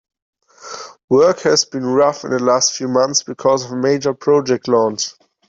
[1.09, 5.11] Work has been rough in the last few months because of a major project launch.